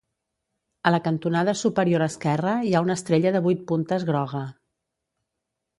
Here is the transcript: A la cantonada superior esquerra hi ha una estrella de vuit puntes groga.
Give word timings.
A 0.89 0.93
la 0.95 0.99
cantonada 1.07 1.53
superior 1.59 2.05
esquerra 2.07 2.55
hi 2.69 2.75
ha 2.79 2.83
una 2.87 2.97
estrella 3.01 3.37
de 3.37 3.45
vuit 3.49 3.63
puntes 3.73 4.09
groga. 4.13 4.43